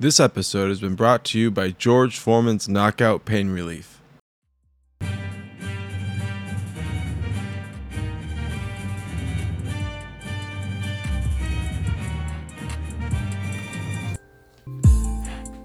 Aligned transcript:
This 0.00 0.18
episode 0.18 0.68
has 0.68 0.80
been 0.80 0.94
brought 0.94 1.24
to 1.24 1.38
you 1.38 1.50
by 1.50 1.72
George 1.72 2.18
Foreman's 2.18 2.70
Knockout 2.70 3.26
Pain 3.26 3.50
Relief. 3.50 4.00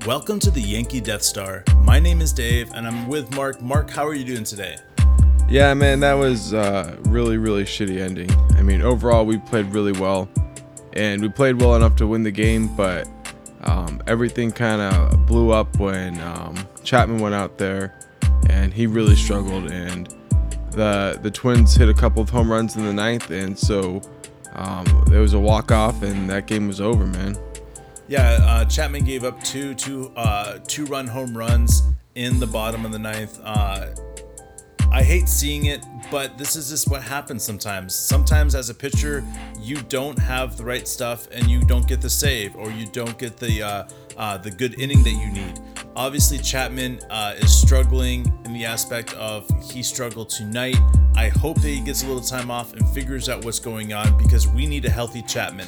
Welcome 0.05 0.41
to 0.41 0.51
the 0.51 0.59
Yankee 0.59 0.99
Death 0.99 1.23
Star. 1.23 1.63
My 1.77 1.97
name 2.01 2.19
is 2.19 2.33
Dave, 2.33 2.73
and 2.73 2.85
I'm 2.85 3.07
with 3.07 3.33
Mark. 3.37 3.61
Mark, 3.61 3.89
how 3.89 4.05
are 4.05 4.13
you 4.13 4.25
doing 4.25 4.43
today? 4.43 4.75
Yeah, 5.47 5.73
man, 5.73 6.01
that 6.01 6.15
was 6.15 6.53
uh, 6.53 6.97
really, 7.03 7.37
really 7.37 7.63
shitty 7.63 8.01
ending. 8.01 8.29
I 8.57 8.63
mean, 8.63 8.81
overall, 8.81 9.25
we 9.25 9.37
played 9.37 9.67
really 9.67 9.93
well, 9.93 10.27
and 10.91 11.21
we 11.21 11.29
played 11.29 11.61
well 11.61 11.77
enough 11.77 11.95
to 11.95 12.07
win 12.07 12.23
the 12.23 12.31
game, 12.31 12.75
but 12.75 13.07
um, 13.65 14.01
everything 14.07 14.51
kind 14.51 14.81
of 14.81 15.25
blew 15.25 15.51
up 15.51 15.77
when 15.77 16.19
um, 16.21 16.55
Chapman 16.83 17.19
went 17.19 17.35
out 17.35 17.57
there, 17.57 17.99
and 18.49 18.73
he 18.73 18.87
really 18.87 19.15
struggled. 19.15 19.71
And 19.71 20.13
the 20.71 21.19
the 21.21 21.31
Twins 21.31 21.75
hit 21.75 21.89
a 21.89 21.93
couple 21.93 22.21
of 22.21 22.29
home 22.29 22.51
runs 22.51 22.75
in 22.75 22.85
the 22.85 22.93
ninth, 22.93 23.29
and 23.31 23.57
so 23.57 24.01
um, 24.53 24.85
there 25.07 25.21
was 25.21 25.33
a 25.33 25.39
walk 25.39 25.71
off, 25.71 26.01
and 26.03 26.29
that 26.29 26.47
game 26.47 26.67
was 26.67 26.79
over, 26.79 27.05
man. 27.05 27.37
Yeah, 28.07 28.37
uh, 28.41 28.65
Chapman 28.65 29.03
gave 29.03 29.23
up 29.23 29.43
two 29.43 29.73
two 29.73 30.11
uh, 30.15 30.59
two 30.67 30.85
run 30.85 31.07
home 31.07 31.35
runs 31.37 31.83
in 32.13 32.39
the 32.39 32.47
bottom 32.47 32.85
of 32.85 32.91
the 32.91 32.99
ninth. 32.99 33.39
Uh, 33.43 33.87
I 34.95 35.03
hate 35.03 35.27
seeing 35.27 35.65
it, 35.65 35.85
but 36.09 36.37
this 36.37 36.55
is 36.55 36.69
just 36.69 36.89
what 36.89 37.03
happens 37.03 37.43
sometimes. 37.43 37.93
Sometimes 37.93 38.55
as 38.55 38.69
a 38.69 38.73
pitcher, 38.73 39.25
you 39.59 39.75
don't 39.75 40.17
have 40.17 40.55
the 40.55 40.63
right 40.63 40.87
stuff 40.87 41.27
and 41.33 41.49
you 41.49 41.59
don't 41.59 41.85
get 41.85 41.99
the 41.99 42.09
save, 42.09 42.55
or 42.55 42.71
you 42.71 42.85
don't 42.85 43.17
get 43.17 43.35
the 43.35 43.61
uh, 43.61 43.87
uh, 44.15 44.37
the 44.37 44.49
good 44.49 44.79
inning 44.79 45.03
that 45.03 45.11
you 45.11 45.29
need. 45.33 45.59
Obviously, 45.97 46.37
Chapman 46.37 47.01
uh, 47.09 47.33
is 47.35 47.53
struggling 47.53 48.33
in 48.45 48.53
the 48.53 48.63
aspect 48.63 49.13
of 49.15 49.45
he 49.61 49.83
struggled 49.83 50.29
tonight. 50.29 50.77
I 51.17 51.27
hope 51.27 51.57
that 51.57 51.67
he 51.67 51.81
gets 51.81 52.03
a 52.03 52.07
little 52.07 52.23
time 52.23 52.49
off 52.49 52.71
and 52.71 52.87
figures 52.91 53.27
out 53.27 53.43
what's 53.43 53.59
going 53.59 53.91
on 53.91 54.17
because 54.17 54.47
we 54.47 54.65
need 54.65 54.85
a 54.85 54.89
healthy 54.89 55.23
Chapman. 55.23 55.67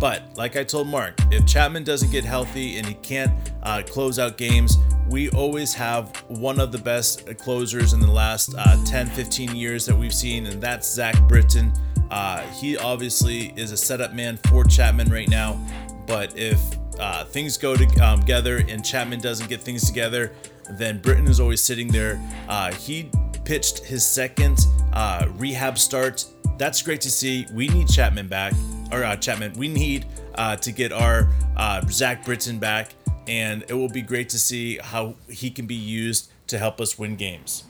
But 0.00 0.22
like 0.36 0.56
I 0.56 0.64
told 0.64 0.88
Mark, 0.88 1.14
if 1.30 1.46
Chapman 1.46 1.84
doesn't 1.84 2.10
get 2.10 2.24
healthy 2.24 2.78
and 2.78 2.86
he 2.86 2.94
can't 2.94 3.32
uh, 3.62 3.82
close 3.86 4.18
out 4.18 4.36
games, 4.36 4.78
we 5.08 5.30
always 5.30 5.74
have 5.74 6.14
one 6.28 6.60
of 6.60 6.70
the 6.70 6.78
best 6.78 7.26
closers 7.38 7.92
in 7.94 8.00
the 8.00 8.10
last 8.10 8.54
uh, 8.56 8.84
10, 8.84 9.08
15 9.08 9.56
years 9.56 9.86
that 9.86 9.96
we've 9.96 10.14
seen, 10.14 10.46
and 10.46 10.60
that's 10.60 10.88
Zach 10.90 11.20
Britton. 11.26 11.72
Uh, 12.10 12.42
he 12.52 12.76
obviously 12.76 13.52
is 13.56 13.72
a 13.72 13.76
setup 13.76 14.12
man 14.12 14.38
for 14.48 14.64
Chapman 14.64 15.10
right 15.10 15.28
now, 15.28 15.60
but 16.06 16.36
if 16.38 16.60
uh, 16.98 17.24
things 17.24 17.56
go 17.56 17.74
um, 18.02 18.20
together 18.20 18.64
and 18.68 18.84
Chapman 18.84 19.20
doesn't 19.20 19.48
get 19.48 19.60
things 19.60 19.86
together, 19.86 20.32
then 20.72 21.00
Britton 21.00 21.26
is 21.26 21.40
always 21.40 21.62
sitting 21.62 21.88
there. 21.88 22.20
Uh, 22.48 22.72
he 22.72 23.10
pitched 23.44 23.80
his 23.80 24.06
second 24.06 24.58
uh, 24.92 25.26
rehab 25.36 25.78
start. 25.78 26.24
That's 26.58 26.82
great 26.82 27.00
to 27.02 27.10
see. 27.10 27.46
We 27.52 27.68
need 27.68 27.88
Chapman 27.88 28.28
back 28.28 28.52
or 28.90 29.04
uh, 29.04 29.16
Chapman. 29.16 29.54
We 29.54 29.68
need 29.68 30.06
uh, 30.34 30.56
to 30.56 30.72
get 30.72 30.92
our 30.92 31.28
uh, 31.56 31.82
Zach 31.88 32.24
Britton 32.24 32.58
back, 32.58 32.94
and 33.26 33.64
it 33.68 33.74
will 33.74 33.88
be 33.88 34.02
great 34.02 34.28
to 34.30 34.38
see 34.38 34.78
how 34.78 35.16
he 35.28 35.50
can 35.50 35.66
be 35.66 35.74
used 35.74 36.30
to 36.48 36.58
help 36.58 36.80
us 36.80 36.98
win 36.98 37.16
games. 37.16 37.64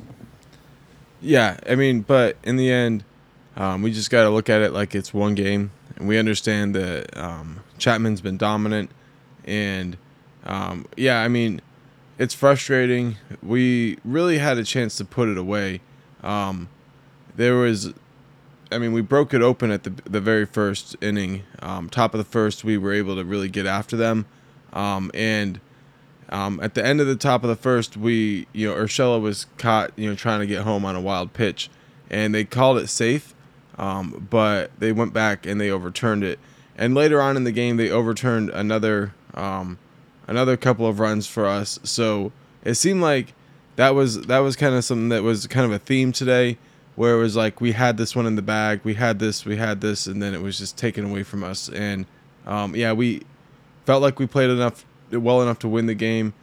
Yeah, 1.21 1.59
I 1.69 1.75
mean, 1.75 2.03
but 2.03 2.37
in 2.45 2.57
the 2.57 2.71
end, 2.71 3.05
um, 3.57 3.83
we 3.83 3.93
just 3.93 4.11
got 4.11 4.23
to 4.23 4.31
look 4.31 4.49
at 4.49 4.61
it 4.61 4.73
like 4.73 4.95
it's 4.95 5.13
one 5.13 5.35
game, 5.35 5.73
and 5.97 6.07
we 6.07 6.19
understand 6.19 6.75
that 6.75 7.17
um, 7.17 7.61
Chapman's 7.79 8.21
been 8.21 8.37
dominant, 8.37 8.91
and 9.45 9.97
um, 10.45 10.87
yeah, 10.97 11.21
I 11.21 11.29
mean, 11.29 11.61
it's 12.19 12.35
frustrating. 12.35 13.17
We 13.43 13.99
really 14.05 14.39
had 14.39 14.59
a 14.59 14.65
chance 14.65 14.97
to 14.99 15.05
put 15.05 15.29
it 15.29 15.37
away. 15.37 15.81
Um, 16.23 16.69
there 17.35 17.57
was 17.57 17.93
I 18.71 18.79
mean, 18.79 18.93
we 18.93 19.01
broke 19.01 19.33
it 19.33 19.43
open 19.43 19.71
at 19.71 19.85
the 19.85 19.91
the 20.05 20.21
very 20.21 20.47
first 20.47 20.97
inning. 21.01 21.43
Um, 21.61 21.89
top 21.89 22.15
of 22.15 22.19
the 22.19 22.25
first, 22.25 22.65
we 22.65 22.77
were 22.77 22.93
able 22.93 23.17
to 23.17 23.25
really 23.25 23.49
get 23.49 23.67
after 23.67 23.97
them, 23.97 24.27
um, 24.73 25.11
and 25.15 25.61
um, 26.29 26.61
at 26.63 26.75
the 26.75 26.85
end 26.85 27.01
of 27.01 27.07
the 27.07 27.17
top 27.17 27.43
of 27.43 27.49
the 27.49 27.57
first, 27.57 27.97
we 27.97 28.47
you 28.53 28.69
know 28.69 28.75
Urshela 28.75 29.21
was 29.21 29.47
caught 29.57 29.93
you 29.97 30.09
know 30.09 30.15
trying 30.15 30.41
to 30.41 30.47
get 30.47 30.63
home 30.63 30.85
on 30.85 30.97
a 30.97 31.01
wild 31.01 31.33
pitch, 31.33 31.71
and 32.11 32.35
they 32.35 32.45
called 32.45 32.79
it 32.79 32.89
safe, 32.89 33.35
um, 33.79 34.27
but 34.31 34.71
they 34.79 34.93
went 34.93 35.13
back 35.13 35.47
and 35.47 35.61
they 35.61 35.71
overturned 35.71 36.25
it. 36.25 36.39
And 36.77 36.95
later 36.95 37.21
on 37.21 37.37
in 37.37 37.45
the 37.45 37.53
game, 37.53 37.77
they 37.77 37.91
overturned 37.91 38.51
another 38.51 39.15
um, 39.35 39.79
another 40.27 40.57
couple 40.57 40.87
of 40.87 41.01
runs 41.01 41.27
for 41.27 41.47
us. 41.47 41.79
So 41.83 42.33
it 42.65 42.75
seemed 42.75 43.01
like 43.01 43.33
that 43.77 43.95
was 43.95 44.23
that 44.27 44.41
was 44.41 44.57
kind 44.57 44.75
of 44.75 44.85
something 44.85 45.09
that 45.09 45.23
was 45.23 45.47
kind 45.47 45.65
of 45.65 45.73
a 45.73 45.79
theme 45.79 46.13
today 46.13 46.59
where 46.99 47.15
it 47.15 47.19
was 47.19 47.37
like 47.37 47.61
we 47.61 47.71
had 47.71 47.97
this 47.97 48.17
one 48.17 48.27
in 48.27 48.35
the 48.35 48.43
bag, 48.43 48.81
we 48.83 48.95
had 48.95 49.21
this, 49.21 49.45
we 49.45 49.57
had 49.57 49.81
this, 49.81 50.09
and 50.09 50.21
then 50.21 50.35
it 50.35 50.43
was 50.43 50.59
just 50.59 50.77
taken 50.77 51.05
away 51.05 51.23
from 51.23 51.45
us. 51.45 51.69
And 51.69 52.07
um, 52.45 52.75
yeah, 52.75 52.93
we 52.93 53.23
felt 53.87 54.03
like 54.03 54.19
we 54.19 54.27
played 54.27 54.51
enough, 54.51 54.85
well 55.13 55.41
enough 55.41 55.61
to 55.61 55.69
win 55.69 55.87
the 55.87 55.95
game, 55.95 56.35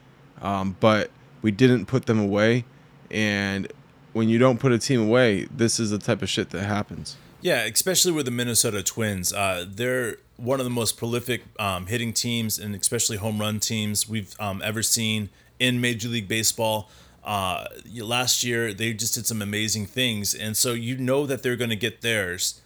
um, 0.42 0.78
but 0.80 1.12
we 1.42 1.52
didn't 1.52 1.88
put 1.88 2.06
them 2.06 2.18
away. 2.18 2.64
And 3.12 3.68
when 4.14 4.30
you 4.30 4.40
don't 4.40 4.58
put 4.58 4.72
a 4.72 4.80
team 4.80 5.02
away, 5.02 5.44
this 5.54 5.78
is 5.78 5.92
the 5.92 6.00
type 6.00 6.22
of 6.22 6.30
shit 6.30 6.52
that 6.52 6.64
happens. 6.64 7.18
Yeah, 7.42 7.66
especially 7.66 8.14
with 8.14 8.24
the 8.24 8.32
Minnesota 8.32 8.82
Twins. 8.82 9.34
Uh, 9.34 9.66
they're 9.68 10.20
one 10.38 10.62
of 10.62 10.64
the 10.64 10.70
most 10.70 10.96
prolific 10.96 11.44
um, 11.60 11.88
hitting 11.88 12.14
teams 12.14 12.60
and 12.60 12.74
especially 12.74 13.18
home 13.18 13.42
run 13.42 13.60
teams 13.60 14.08
we've 14.08 14.34
um, 14.40 14.62
ever 14.64 14.82
seen 14.82 15.28
in 15.60 15.82
Major 15.82 16.08
League 16.08 16.30
Baseball. 16.30 16.90
Uh, 17.26 17.66
last 17.96 18.44
year 18.44 18.72
they 18.72 18.94
just 18.94 19.16
did 19.16 19.26
some 19.26 19.42
amazing 19.42 19.88
things, 19.88 20.36
and 20.36 20.56
so 20.56 20.74
you 20.74 20.96
know 20.96 21.26
that 21.26 21.42
they're 21.42 21.56
going 21.56 21.72
to 21.72 21.76
get 21.76 22.02
theirs 22.02 22.62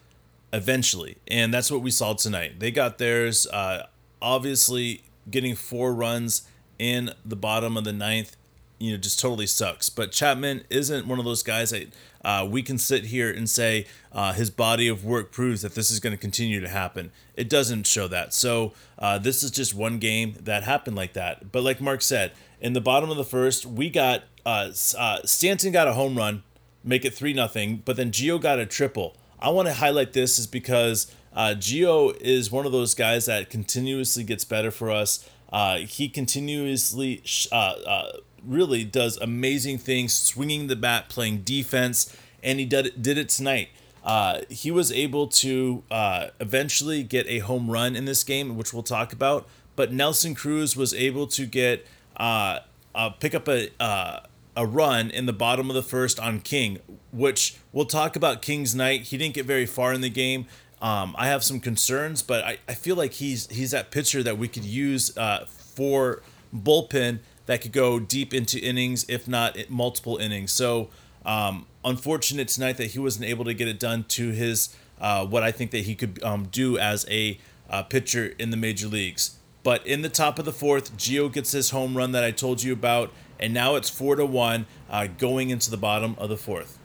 eventually, 0.51 1.17
and 1.27 1.53
that's 1.53 1.71
what 1.71 1.81
we 1.81 1.89
saw 1.89 2.13
tonight. 2.13 2.59
They 2.59 2.69
got 2.69 2.97
theirs. 2.97 3.47
Uh, 3.47 3.87
obviously, 4.21 5.03
getting 5.31 5.55
four 5.55 5.93
runs 5.93 6.47
in 6.77 7.11
the 7.25 7.35
bottom 7.35 7.77
of 7.77 7.83
the 7.83 7.93
ninth, 7.93 8.35
you 8.79 8.91
know, 8.91 8.97
just 8.97 9.19
totally 9.19 9.47
sucks. 9.47 9.89
But 9.89 10.11
Chapman 10.11 10.63
isn't 10.69 11.07
one 11.07 11.19
of 11.19 11.25
those 11.25 11.43
guys 11.43 11.71
that 11.71 11.87
uh, 12.23 12.47
we 12.49 12.61
can 12.61 12.77
sit 12.77 13.05
here 13.05 13.31
and 13.31 13.49
say 13.49 13.85
uh, 14.11 14.33
his 14.33 14.49
body 14.49 14.87
of 14.87 15.05
work 15.05 15.31
proves 15.31 15.61
that 15.61 15.75
this 15.75 15.91
is 15.91 15.99
going 15.99 16.11
to 16.11 16.17
continue 16.17 16.59
to 16.61 16.69
happen. 16.69 17.11
It 17.35 17.49
doesn't 17.49 17.87
show 17.87 18.07
that. 18.07 18.33
So 18.33 18.73
uh, 18.97 19.19
this 19.19 19.43
is 19.43 19.51
just 19.51 19.73
one 19.73 19.99
game 19.99 20.35
that 20.41 20.63
happened 20.63 20.95
like 20.95 21.13
that. 21.13 21.51
But 21.51 21.63
like 21.63 21.81
Mark 21.81 22.01
said, 22.01 22.31
in 22.61 22.73
the 22.73 22.81
bottom 22.81 23.09
of 23.09 23.17
the 23.17 23.23
first, 23.23 23.65
we 23.65 23.89
got 23.89 24.23
uh, 24.45 24.71
uh, 24.97 25.19
Stanton 25.25 25.71
got 25.71 25.87
a 25.87 25.93
home 25.93 26.17
run, 26.17 26.43
make 26.83 27.05
it 27.05 27.13
three 27.13 27.33
nothing, 27.33 27.81
but 27.85 27.95
then 27.95 28.11
Gio 28.11 28.41
got 28.41 28.59
a 28.59 28.65
triple. 28.65 29.15
I 29.39 29.49
want 29.49 29.67
to 29.67 29.73
highlight 29.73 30.13
this 30.13 30.37
is 30.37 30.47
because 30.47 31.13
uh, 31.33 31.55
Gio 31.57 32.15
is 32.19 32.51
one 32.51 32.65
of 32.65 32.71
those 32.71 32.93
guys 32.93 33.25
that 33.25 33.49
continuously 33.49 34.23
gets 34.23 34.43
better 34.43 34.71
for 34.71 34.91
us. 34.91 35.27
Uh, 35.51 35.77
he 35.77 36.09
continuously 36.09 37.23
uh, 37.51 37.55
uh, 37.55 38.11
really 38.45 38.83
does 38.83 39.17
amazing 39.17 39.77
things, 39.77 40.13
swinging 40.13 40.67
the 40.67 40.75
bat, 40.75 41.09
playing 41.09 41.41
defense, 41.41 42.15
and 42.43 42.59
he 42.59 42.65
did 42.65 42.87
it, 42.87 43.01
did 43.01 43.17
it 43.17 43.29
tonight. 43.29 43.69
Uh, 44.03 44.41
he 44.49 44.71
was 44.71 44.91
able 44.91 45.27
to 45.27 45.83
uh, 45.91 46.27
eventually 46.39 47.03
get 47.03 47.27
a 47.27 47.39
home 47.39 47.69
run 47.69 47.95
in 47.95 48.05
this 48.05 48.23
game, 48.23 48.55
which 48.57 48.73
we'll 48.73 48.83
talk 48.83 49.11
about. 49.11 49.47
But 49.75 49.91
Nelson 49.91 50.35
Cruz 50.35 50.75
was 50.75 50.93
able 50.93 51.27
to 51.27 51.45
get 51.45 51.85
uh, 52.17 52.59
uh, 52.95 53.09
pick 53.11 53.35
up 53.35 53.47
a 53.47 53.69
uh, 53.81 54.21
a 54.59 54.65
run 54.65 55.09
in 55.09 55.25
the 55.25 55.31
bottom 55.31 55.69
of 55.69 55.73
the 55.73 55.81
first 55.81 56.19
on 56.19 56.41
King, 56.41 56.79
which 57.13 57.55
we'll 57.71 57.85
talk 57.85 58.17
about 58.17 58.41
King's 58.41 58.75
night. 58.75 59.03
He 59.03 59.17
didn't 59.17 59.33
get 59.33 59.45
very 59.45 59.65
far 59.65 59.93
in 59.93 60.01
the 60.01 60.09
game. 60.09 60.47
Um, 60.81 61.15
I 61.17 61.27
have 61.27 61.45
some 61.45 61.61
concerns, 61.61 62.21
but 62.21 62.43
I, 62.43 62.57
I 62.67 62.73
feel 62.73 62.97
like 62.97 63.13
he's 63.13 63.47
he's 63.47 63.71
that 63.71 63.89
pitcher 63.89 64.21
that 64.21 64.37
we 64.37 64.49
could 64.49 64.65
use 64.65 65.17
uh, 65.17 65.45
for 65.45 66.21
bullpen 66.53 67.19
that 67.45 67.61
could 67.61 67.71
go 67.71 68.01
deep 68.01 68.33
into 68.33 68.59
innings, 68.59 69.05
if 69.07 69.29
not 69.29 69.57
multiple 69.69 70.17
innings. 70.17 70.51
So 70.51 70.89
um, 71.25 71.65
unfortunate 71.85 72.49
tonight 72.49 72.75
that 72.77 72.87
he 72.87 72.99
wasn't 72.99 73.25
able 73.25 73.45
to 73.45 73.53
get 73.53 73.69
it 73.69 73.79
done 73.79 74.03
to 74.09 74.31
his 74.31 74.75
uh, 74.99 75.25
what 75.25 75.41
I 75.41 75.53
think 75.53 75.71
that 75.71 75.85
he 75.85 75.95
could 75.95 76.21
um, 76.21 76.49
do 76.51 76.77
as 76.77 77.05
a 77.09 77.39
uh, 77.69 77.83
pitcher 77.83 78.33
in 78.37 78.49
the 78.49 78.57
major 78.57 78.87
leagues. 78.87 79.37
But 79.63 79.87
in 79.87 80.01
the 80.01 80.09
top 80.09 80.37
of 80.37 80.43
the 80.43 80.51
fourth, 80.51 80.97
Gio 80.97 81.31
gets 81.31 81.53
his 81.53 81.69
home 81.69 81.95
run 81.95 82.11
that 82.11 82.25
I 82.25 82.31
told 82.31 82.61
you 82.61 82.73
about, 82.73 83.13
and 83.39 83.53
now 83.53 83.75
it's 83.75 83.89
four 83.89 84.15
to 84.15 84.25
one 84.25 84.65
uh, 84.89 85.07
going 85.17 85.49
into 85.49 85.71
the 85.71 85.77
bottom 85.77 86.15
of 86.17 86.29
the 86.29 86.37
fourth. 86.37 86.77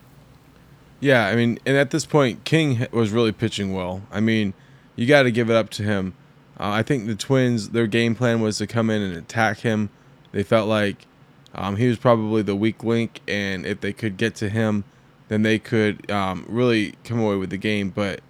Yeah, 1.00 1.26
I 1.26 1.36
mean, 1.36 1.58
and 1.66 1.76
at 1.76 1.90
this 1.90 2.06
point, 2.06 2.44
King 2.44 2.86
was 2.92 3.10
really 3.10 3.32
pitching 3.32 3.74
well. 3.74 4.02
I 4.10 4.20
mean, 4.20 4.54
you 4.96 5.06
got 5.06 5.24
to 5.24 5.30
give 5.30 5.50
it 5.50 5.56
up 5.56 5.70
to 5.70 5.82
him. 5.82 6.14
Uh, 6.58 6.70
I 6.70 6.82
think 6.82 7.06
the 7.06 7.16
Twins, 7.16 7.70
their 7.70 7.86
game 7.86 8.14
plan 8.14 8.40
was 8.40 8.58
to 8.58 8.66
come 8.66 8.88
in 8.90 9.02
and 9.02 9.16
attack 9.16 9.58
him. 9.58 9.90
They 10.32 10.42
felt 10.42 10.68
like 10.68 11.06
um, 11.54 11.76
he 11.76 11.88
was 11.88 11.98
probably 11.98 12.42
the 12.42 12.56
weak 12.56 12.82
link, 12.82 13.20
and 13.28 13.66
if 13.66 13.80
they 13.80 13.92
could 13.92 14.16
get 14.16 14.34
to 14.36 14.48
him, 14.48 14.84
then 15.28 15.42
they 15.42 15.58
could 15.58 16.10
um, 16.10 16.44
really 16.48 16.94
come 17.04 17.20
away 17.20 17.36
with 17.36 17.50
the 17.50 17.56
game. 17.56 17.90
But 17.90 18.20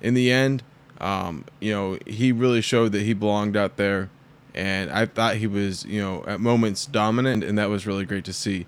in 0.00 0.14
the 0.14 0.30
end, 0.30 0.62
um, 1.00 1.44
you 1.60 1.72
know, 1.72 1.98
he 2.06 2.30
really 2.30 2.60
showed 2.60 2.92
that 2.92 3.02
he 3.02 3.14
belonged 3.14 3.56
out 3.56 3.76
there, 3.76 4.10
and 4.54 4.90
I 4.90 5.06
thought 5.06 5.36
he 5.36 5.46
was, 5.46 5.84
you 5.84 6.00
know, 6.00 6.24
at 6.26 6.40
moments 6.40 6.86
dominant, 6.86 7.44
and 7.44 7.58
that 7.58 7.68
was 7.68 7.86
really 7.86 8.04
great 8.04 8.24
to 8.26 8.32
see. 8.32 8.66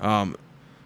Um, 0.00 0.36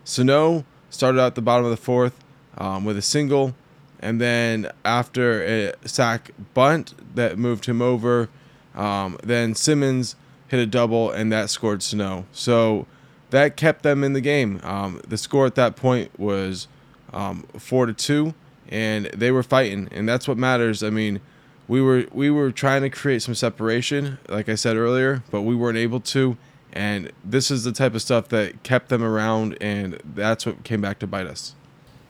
Sano 0.04 0.64
started 0.90 1.20
out 1.20 1.34
the 1.34 1.42
bottom 1.42 1.64
of 1.64 1.70
the 1.70 1.76
fourth 1.76 2.22
um, 2.58 2.84
with 2.84 2.96
a 2.96 3.02
single, 3.02 3.54
and 4.00 4.20
then 4.20 4.70
after 4.84 5.42
a 5.42 5.72
sac 5.88 6.30
bunt 6.54 6.94
that 7.14 7.38
moved 7.38 7.66
him 7.66 7.82
over, 7.82 8.28
um, 8.74 9.18
then 9.22 9.54
Simmons 9.54 10.16
hit 10.48 10.60
a 10.60 10.66
double, 10.66 11.10
and 11.10 11.32
that 11.32 11.50
scored 11.50 11.82
Sano. 11.82 12.26
So 12.30 12.86
that 13.30 13.56
kept 13.56 13.82
them 13.82 14.04
in 14.04 14.12
the 14.12 14.20
game. 14.20 14.60
Um, 14.62 15.00
the 15.06 15.18
score 15.18 15.46
at 15.46 15.56
that 15.56 15.76
point 15.76 16.18
was 16.18 16.68
um, 17.12 17.46
four 17.58 17.86
to 17.86 17.92
two, 17.92 18.34
and 18.68 19.06
they 19.06 19.30
were 19.30 19.42
fighting, 19.42 19.88
and 19.90 20.08
that's 20.08 20.28
what 20.28 20.36
matters. 20.36 20.82
I 20.82 20.90
mean, 20.90 21.20
we 21.68 21.80
were 21.80 22.06
we 22.12 22.30
were 22.30 22.52
trying 22.52 22.82
to 22.82 22.90
create 22.90 23.22
some 23.22 23.34
separation, 23.34 24.18
like 24.28 24.48
I 24.48 24.54
said 24.54 24.76
earlier, 24.76 25.22
but 25.30 25.42
we 25.42 25.54
weren't 25.54 25.78
able 25.78 26.00
to. 26.00 26.36
And 26.72 27.10
this 27.24 27.50
is 27.50 27.64
the 27.64 27.72
type 27.72 27.94
of 27.94 28.02
stuff 28.02 28.28
that 28.28 28.62
kept 28.62 28.90
them 28.90 29.02
around, 29.02 29.56
and 29.60 29.98
that's 30.04 30.44
what 30.44 30.62
came 30.62 30.80
back 30.80 30.98
to 30.98 31.06
bite 31.06 31.26
us. 31.26 31.54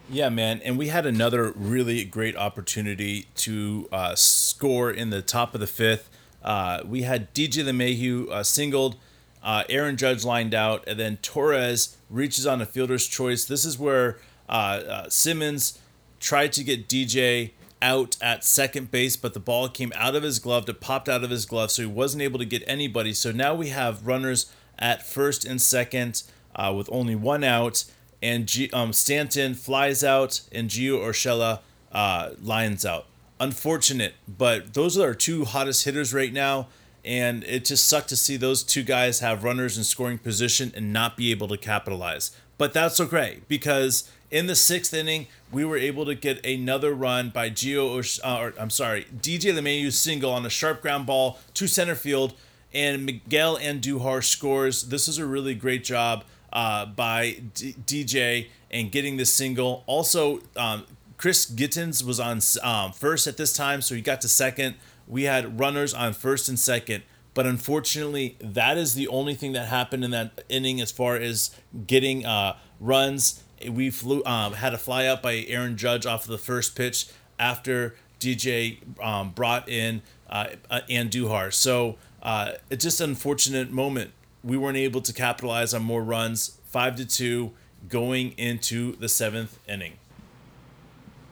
Yeah, 0.08 0.28
man. 0.28 0.60
And 0.64 0.76
we 0.76 0.88
had 0.88 1.06
another 1.06 1.52
really 1.52 2.04
great 2.04 2.36
opportunity 2.36 3.26
to 3.36 3.88
uh, 3.90 4.14
score 4.14 4.90
in 4.90 5.10
the 5.10 5.22
top 5.22 5.54
of 5.54 5.60
the 5.60 5.66
fifth. 5.66 6.10
Uh, 6.42 6.80
we 6.84 7.02
had 7.02 7.34
DJ 7.34 7.64
LeMahieu 7.64 8.30
uh, 8.30 8.42
singled, 8.44 8.96
uh, 9.42 9.64
Aaron 9.68 9.96
Judge 9.96 10.24
lined 10.24 10.54
out, 10.54 10.84
and 10.86 10.98
then 10.98 11.16
Torres 11.18 11.96
reaches 12.08 12.46
on 12.46 12.60
a 12.60 12.66
fielder's 12.66 13.06
choice. 13.06 13.44
This 13.44 13.64
is 13.64 13.78
where 13.78 14.18
uh, 14.48 14.52
uh, 14.52 15.08
Simmons 15.08 15.78
tried 16.20 16.52
to 16.52 16.64
get 16.64 16.88
DJ 16.88 17.50
out 17.82 18.16
at 18.20 18.44
second 18.44 18.90
base, 18.90 19.16
but 19.16 19.34
the 19.34 19.40
ball 19.40 19.68
came 19.68 19.92
out 19.94 20.14
of 20.14 20.22
his 20.22 20.38
glove. 20.38 20.68
It 20.68 20.80
popped 20.80 21.08
out 21.08 21.24
of 21.24 21.30
his 21.30 21.46
glove, 21.46 21.70
so 21.70 21.82
he 21.82 21.88
wasn't 21.88 22.22
able 22.22 22.38
to 22.38 22.44
get 22.44 22.62
anybody. 22.66 23.12
So 23.12 23.32
now 23.32 23.54
we 23.54 23.68
have 23.68 24.06
runners 24.06 24.50
at 24.78 25.06
first 25.06 25.44
and 25.44 25.60
second 25.60 26.22
uh, 26.54 26.72
with 26.76 26.88
only 26.90 27.14
one 27.14 27.44
out, 27.44 27.84
and 28.22 28.46
G- 28.46 28.70
um, 28.72 28.92
Stanton 28.92 29.54
flies 29.54 30.02
out, 30.02 30.40
and 30.50 30.70
Gio 30.70 30.98
Urshela 30.98 31.60
uh, 31.92 32.30
lines 32.42 32.84
out. 32.84 33.06
Unfortunate, 33.38 34.14
but 34.26 34.72
those 34.74 34.96
are 34.96 35.08
our 35.08 35.14
two 35.14 35.44
hottest 35.44 35.84
hitters 35.84 36.14
right 36.14 36.32
now, 36.32 36.68
and 37.04 37.44
it 37.44 37.66
just 37.66 37.86
sucked 37.86 38.08
to 38.08 38.16
see 38.16 38.36
those 38.36 38.62
two 38.62 38.82
guys 38.82 39.20
have 39.20 39.44
runners 39.44 39.76
in 39.76 39.84
scoring 39.84 40.18
position 40.18 40.72
and 40.74 40.92
not 40.92 41.16
be 41.16 41.30
able 41.30 41.46
to 41.48 41.58
capitalize. 41.58 42.30
But 42.58 42.72
that's 42.72 42.98
okay 43.00 43.40
because 43.48 44.10
in 44.30 44.46
the 44.46 44.54
sixth 44.54 44.92
inning, 44.92 45.26
we 45.52 45.64
were 45.64 45.76
able 45.76 46.04
to 46.06 46.14
get 46.14 46.44
another 46.44 46.94
run 46.94 47.30
by 47.30 47.50
Gio, 47.50 48.20
uh, 48.24 48.40
or 48.40 48.54
I'm 48.58 48.70
sorry, 48.70 49.06
DJ 49.16 49.52
LeMahieu 49.52 49.92
single 49.92 50.32
on 50.32 50.44
a 50.44 50.50
sharp 50.50 50.82
ground 50.82 51.06
ball 51.06 51.38
to 51.54 51.66
center 51.66 51.94
field, 51.94 52.34
and 52.72 53.06
Miguel 53.06 53.58
Andujar 53.58 54.22
scores. 54.22 54.84
This 54.84 55.08
is 55.08 55.18
a 55.18 55.26
really 55.26 55.54
great 55.54 55.84
job 55.84 56.24
uh, 56.52 56.86
by 56.86 57.42
D- 57.54 57.74
DJ 57.86 58.48
and 58.70 58.90
getting 58.90 59.16
this 59.16 59.32
single. 59.32 59.84
Also, 59.86 60.40
um, 60.56 60.84
Chris 61.16 61.46
Gittens 61.46 62.04
was 62.04 62.20
on 62.20 62.40
um, 62.62 62.92
first 62.92 63.26
at 63.26 63.36
this 63.36 63.52
time, 63.52 63.80
so 63.80 63.94
he 63.94 64.02
got 64.02 64.20
to 64.22 64.28
second. 64.28 64.74
We 65.08 65.24
had 65.24 65.58
runners 65.58 65.94
on 65.94 66.12
first 66.12 66.48
and 66.48 66.58
second. 66.58 67.04
But 67.32 67.44
unfortunately, 67.44 68.36
that 68.40 68.78
is 68.78 68.94
the 68.94 69.08
only 69.08 69.34
thing 69.34 69.52
that 69.52 69.66
happened 69.66 70.04
in 70.04 70.10
that 70.12 70.42
inning 70.48 70.80
as 70.80 70.90
far 70.90 71.16
as 71.16 71.50
getting 71.86 72.24
uh, 72.24 72.56
runs 72.80 73.42
we 73.70 73.90
flew 73.90 74.22
um, 74.24 74.54
had 74.54 74.74
a 74.74 74.78
fly 74.78 75.06
out 75.06 75.22
by 75.22 75.44
Aaron 75.48 75.76
Judge 75.76 76.06
off 76.06 76.24
of 76.24 76.30
the 76.30 76.38
first 76.38 76.76
pitch 76.76 77.06
after 77.38 77.94
DJ 78.20 78.78
um, 79.02 79.30
brought 79.30 79.68
in 79.68 80.02
uh, 80.28 80.48
uh, 80.70 80.80
Andujar. 80.88 81.52
So 81.52 81.96
uh, 82.22 82.52
it's 82.70 82.84
just 82.84 83.00
an 83.00 83.10
unfortunate 83.10 83.70
moment. 83.70 84.12
We 84.42 84.56
weren't 84.56 84.76
able 84.76 85.00
to 85.02 85.12
capitalize 85.12 85.74
on 85.74 85.82
more 85.82 86.02
runs. 86.02 86.58
Five 86.64 86.96
to 86.96 87.06
two 87.06 87.52
going 87.88 88.32
into 88.32 88.96
the 88.96 89.08
seventh 89.08 89.58
inning. 89.68 89.94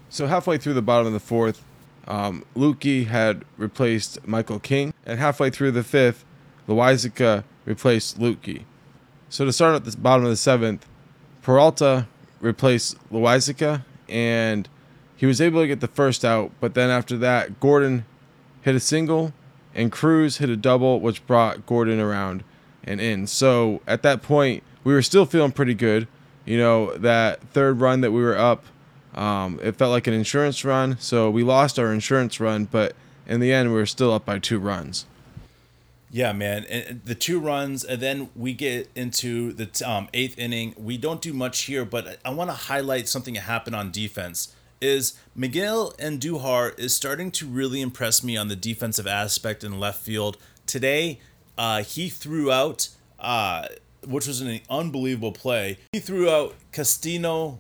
So 0.08 0.26
halfway 0.26 0.58
through 0.58 0.74
the 0.74 0.82
bottom 0.82 1.08
of 1.08 1.12
the 1.12 1.20
fourth, 1.20 1.62
um, 2.06 2.44
Luetge 2.54 3.06
had 3.06 3.44
replaced 3.56 4.26
Michael 4.26 4.60
King, 4.60 4.94
and 5.04 5.18
halfway 5.18 5.50
through 5.50 5.72
the 5.72 5.82
fifth, 5.82 6.24
Loaisiga 6.68 7.44
replaced 7.64 8.18
Luetge. 8.20 8.62
So 9.28 9.44
to 9.44 9.52
start 9.52 9.74
at 9.74 9.84
the 9.84 9.96
bottom 9.96 10.24
of 10.24 10.30
the 10.30 10.36
seventh, 10.36 10.86
Peralta 11.42 12.06
replace 12.40 12.94
Loaisiga, 13.12 13.84
and 14.08 14.68
he 15.16 15.26
was 15.26 15.40
able 15.40 15.60
to 15.60 15.66
get 15.66 15.80
the 15.80 15.88
first 15.88 16.24
out. 16.24 16.50
But 16.60 16.74
then 16.74 16.90
after 16.90 17.16
that, 17.18 17.60
Gordon 17.60 18.04
hit 18.62 18.74
a 18.74 18.80
single, 18.80 19.32
and 19.74 19.90
Cruz 19.90 20.38
hit 20.38 20.50
a 20.50 20.56
double, 20.56 21.00
which 21.00 21.26
brought 21.26 21.66
Gordon 21.66 22.00
around 22.00 22.44
and 22.82 23.00
in. 23.00 23.26
So 23.26 23.80
at 23.86 24.02
that 24.02 24.22
point, 24.22 24.62
we 24.84 24.92
were 24.92 25.02
still 25.02 25.26
feeling 25.26 25.52
pretty 25.52 25.74
good. 25.74 26.06
You 26.44 26.58
know, 26.58 26.94
that 26.98 27.40
third 27.52 27.80
run 27.80 28.02
that 28.02 28.12
we 28.12 28.22
were 28.22 28.36
up, 28.36 28.64
um, 29.14 29.58
it 29.62 29.76
felt 29.76 29.90
like 29.90 30.06
an 30.06 30.12
insurance 30.12 30.64
run. 30.64 30.98
So 30.98 31.30
we 31.30 31.42
lost 31.42 31.78
our 31.78 31.92
insurance 31.92 32.38
run, 32.38 32.66
but 32.66 32.94
in 33.26 33.40
the 33.40 33.52
end, 33.52 33.70
we 33.70 33.76
were 33.76 33.86
still 33.86 34.12
up 34.12 34.26
by 34.26 34.38
two 34.38 34.58
runs. 34.58 35.06
Yeah, 36.14 36.32
man. 36.32 36.64
And 36.66 37.04
the 37.04 37.16
two 37.16 37.40
runs, 37.40 37.82
and 37.82 38.00
then 38.00 38.30
we 38.36 38.52
get 38.52 38.88
into 38.94 39.52
the 39.52 39.68
um, 39.84 40.08
eighth 40.14 40.38
inning. 40.38 40.72
We 40.78 40.96
don't 40.96 41.20
do 41.20 41.32
much 41.32 41.62
here, 41.62 41.84
but 41.84 42.20
I 42.24 42.30
want 42.30 42.50
to 42.50 42.54
highlight 42.54 43.08
something 43.08 43.34
that 43.34 43.40
happened 43.40 43.74
on 43.74 43.90
defense. 43.90 44.54
Is 44.80 45.18
Miguel 45.34 45.92
Andujar 45.98 46.78
is 46.78 46.94
starting 46.94 47.32
to 47.32 47.46
really 47.46 47.80
impress 47.80 48.22
me 48.22 48.36
on 48.36 48.46
the 48.46 48.54
defensive 48.54 49.08
aspect 49.08 49.64
in 49.64 49.80
left 49.80 50.04
field. 50.04 50.36
Today, 50.66 51.18
uh, 51.58 51.82
he 51.82 52.08
threw 52.08 52.52
out, 52.52 52.90
uh, 53.18 53.66
which 54.06 54.28
was 54.28 54.40
an 54.40 54.60
unbelievable 54.70 55.32
play. 55.32 55.78
He 55.92 55.98
threw 55.98 56.30
out 56.30 56.54
Castino. 56.72 57.58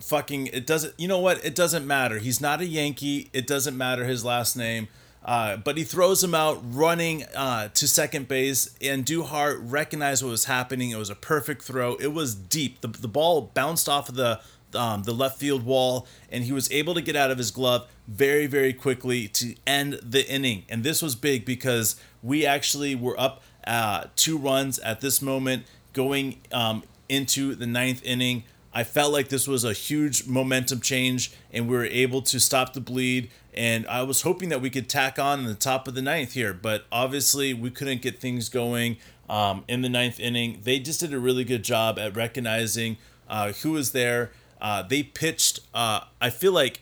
Fucking, 0.00 0.46
it 0.46 0.66
doesn't. 0.66 0.98
You 0.98 1.08
know 1.08 1.18
what? 1.18 1.44
It 1.44 1.54
doesn't 1.54 1.86
matter. 1.86 2.20
He's 2.20 2.40
not 2.40 2.62
a 2.62 2.66
Yankee. 2.66 3.28
It 3.34 3.46
doesn't 3.46 3.76
matter 3.76 4.06
his 4.06 4.24
last 4.24 4.56
name. 4.56 4.88
Uh, 5.24 5.56
but 5.56 5.78
he 5.78 5.84
throws 5.84 6.22
him 6.22 6.34
out 6.34 6.60
running 6.62 7.24
uh, 7.34 7.68
to 7.68 7.88
second 7.88 8.28
base, 8.28 8.68
Andujar 8.80 9.58
recognized 9.60 10.22
what 10.22 10.30
was 10.30 10.44
happening. 10.44 10.90
It 10.90 10.98
was 10.98 11.08
a 11.08 11.14
perfect 11.14 11.62
throw. 11.62 11.94
It 11.96 12.12
was 12.12 12.34
deep. 12.34 12.82
The, 12.82 12.88
the 12.88 13.08
ball 13.08 13.50
bounced 13.54 13.88
off 13.88 14.08
of 14.08 14.16
the 14.16 14.40
um, 14.74 15.04
the 15.04 15.12
left 15.12 15.38
field 15.38 15.64
wall, 15.64 16.06
and 16.30 16.44
he 16.44 16.52
was 16.52 16.70
able 16.72 16.94
to 16.94 17.00
get 17.00 17.14
out 17.14 17.30
of 17.30 17.38
his 17.38 17.52
glove 17.52 17.86
very, 18.08 18.46
very 18.46 18.72
quickly 18.72 19.28
to 19.28 19.54
end 19.66 20.00
the 20.02 20.28
inning. 20.28 20.64
And 20.68 20.82
this 20.82 21.00
was 21.00 21.14
big 21.14 21.44
because 21.44 21.96
we 22.22 22.44
actually 22.44 22.94
were 22.94 23.18
up 23.18 23.42
uh, 23.66 24.06
two 24.16 24.36
runs 24.36 24.78
at 24.80 25.00
this 25.00 25.22
moment 25.22 25.64
going 25.92 26.40
um, 26.52 26.82
into 27.08 27.54
the 27.54 27.66
ninth 27.66 28.02
inning. 28.04 28.44
I 28.74 28.82
felt 28.82 29.12
like 29.12 29.28
this 29.28 29.46
was 29.46 29.62
a 29.62 29.72
huge 29.72 30.26
momentum 30.26 30.80
change, 30.80 31.32
and 31.52 31.68
we 31.68 31.76
were 31.76 31.84
able 31.84 32.22
to 32.22 32.40
stop 32.40 32.72
the 32.72 32.80
bleed. 32.80 33.30
And 33.54 33.86
I 33.86 34.02
was 34.02 34.22
hoping 34.22 34.48
that 34.48 34.60
we 34.60 34.68
could 34.68 34.88
tack 34.88 35.16
on 35.16 35.38
in 35.38 35.46
the 35.46 35.54
top 35.54 35.86
of 35.86 35.94
the 35.94 36.02
ninth 36.02 36.32
here, 36.32 36.52
but 36.52 36.84
obviously 36.90 37.54
we 37.54 37.70
couldn't 37.70 38.02
get 38.02 38.20
things 38.20 38.48
going 38.48 38.96
um, 39.30 39.64
in 39.68 39.82
the 39.82 39.88
ninth 39.88 40.18
inning. 40.18 40.60
They 40.64 40.80
just 40.80 40.98
did 41.00 41.14
a 41.14 41.20
really 41.20 41.44
good 41.44 41.62
job 41.62 42.00
at 42.00 42.16
recognizing 42.16 42.96
uh, 43.28 43.52
who 43.52 43.72
was 43.72 43.92
there. 43.92 44.32
Uh, 44.60 44.82
they 44.82 45.04
pitched. 45.04 45.60
Uh, 45.72 46.00
I 46.20 46.30
feel 46.30 46.52
like 46.52 46.80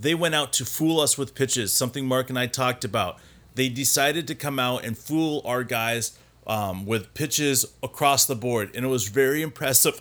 they 0.00 0.14
went 0.14 0.34
out 0.34 0.54
to 0.54 0.64
fool 0.64 0.98
us 0.98 1.18
with 1.18 1.34
pitches, 1.34 1.74
something 1.74 2.06
Mark 2.06 2.30
and 2.30 2.38
I 2.38 2.46
talked 2.46 2.86
about. 2.86 3.18
They 3.54 3.68
decided 3.68 4.26
to 4.28 4.34
come 4.34 4.58
out 4.58 4.84
and 4.84 4.96
fool 4.96 5.42
our 5.44 5.62
guys 5.62 6.16
um, 6.46 6.86
with 6.86 7.12
pitches 7.12 7.66
across 7.82 8.24
the 8.24 8.36
board, 8.36 8.70
and 8.74 8.84
it 8.84 8.88
was 8.88 9.08
very 9.08 9.42
impressive 9.42 10.00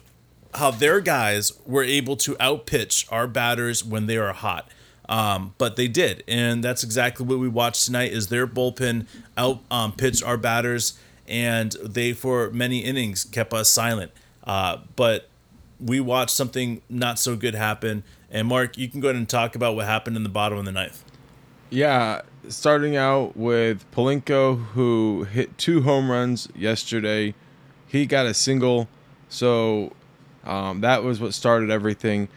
how 0.56 0.72
their 0.72 1.00
guys 1.00 1.54
were 1.66 1.84
able 1.84 2.16
to 2.18 2.36
outpitch 2.39 3.06
our 3.12 3.27
batters 3.27 3.84
when 3.84 4.08
they 4.08 4.18
are 4.18 4.34
hot. 4.34 4.70
Um, 5.10 5.54
but 5.58 5.77
they 5.77 5.88
did, 5.88 6.24
and 6.27 6.63
that's 6.63 6.84
exactly 6.84 7.25
what 7.25 7.39
we 7.39 7.48
watched 7.48 7.86
tonight. 7.86 8.12
Is 8.12 8.27
their 8.27 8.46
bullpen 8.46 9.08
out 9.38 9.62
um, 9.72 9.94
pitched 9.94 10.24
our 10.24 10.38
batters, 10.38 11.00
and 11.27 11.72
they 11.84 12.12
for 12.12 12.50
many 12.51 12.80
innings 12.80 13.24
kept 13.24 13.54
us 13.54 13.70
silent. 13.70 14.12
Uh, 14.44 14.77
but 14.96 15.30
we 15.80 16.00
watched 16.00 16.32
something 16.32 16.82
not 16.89 17.20
so 17.20 17.36
good 17.36 17.56
happen. 17.56 18.04
And 18.30 18.48
Mark, 18.48 18.77
you 18.77 18.89
can 18.89 19.00
go 19.00 19.08
ahead 19.08 19.16
and 19.16 19.30
talk 19.30 19.56
about 19.56 19.75
what 19.75 19.86
happened 19.86 20.18
in 20.18 20.24
the 20.24 20.30
bottom 20.30 20.58
of 20.58 20.66
the 20.66 20.72
ninth. 20.72 21.04
Yeah, 21.70 22.22
starting 22.50 22.96
out 22.96 23.36
with 23.36 23.89
Polanco, 23.92 24.66
who 24.68 25.25
hit 25.32 25.58
two 25.58 25.82
home 25.82 26.10
runs 26.10 26.48
yesterday. 26.56 27.34
He 27.88 28.06
got 28.06 28.25
a 28.25 28.34
single, 28.34 28.88
so 29.30 29.94
um, 30.48 30.82
that 30.82 31.04
was 31.04 31.20
what 31.20 31.34
started 31.34 31.70
everything. 31.70 32.30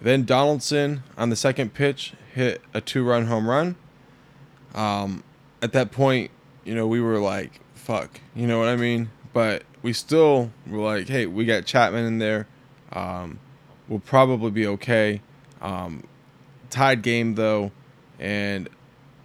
Then 0.00 0.24
Donaldson 0.24 1.04
on 1.16 1.30
the 1.30 1.36
second 1.36 1.72
pitch 1.72 2.12
hit 2.34 2.60
a 2.74 2.80
two 2.80 3.04
run 3.04 3.26
home 3.26 3.48
run. 3.48 3.76
Um, 4.74 5.22
at 5.62 5.72
that 5.72 5.92
point, 5.92 6.32
you 6.64 6.74
know, 6.74 6.88
we 6.88 7.00
were 7.00 7.18
like, 7.18 7.60
fuck, 7.74 8.20
you 8.34 8.46
know 8.46 8.58
what 8.58 8.68
I 8.68 8.76
mean? 8.76 9.10
But 9.32 9.62
we 9.80 9.92
still 9.92 10.50
were 10.66 10.80
like, 10.80 11.08
hey, 11.08 11.26
we 11.26 11.44
got 11.44 11.64
Chapman 11.64 12.04
in 12.04 12.18
there. 12.18 12.48
Um, 12.92 13.38
we'll 13.88 14.00
probably 14.00 14.50
be 14.50 14.66
okay. 14.66 15.20
Um, 15.60 16.02
tied 16.68 17.02
game 17.02 17.36
though, 17.36 17.70
and 18.18 18.68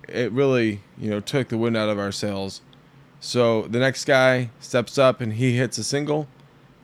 it 0.07 0.31
really, 0.31 0.81
you 0.97 1.09
know, 1.09 1.19
took 1.19 1.47
the 1.47 1.57
wind 1.57 1.75
out 1.75 1.89
of 1.89 1.97
our 1.97 2.11
sails. 2.11 2.61
So 3.19 3.63
the 3.63 3.79
next 3.79 4.05
guy 4.05 4.51
steps 4.59 4.99
up 4.99 5.21
and 5.21 5.33
he 5.33 5.57
hits 5.57 5.79
a 5.79 5.83
single, 5.83 6.27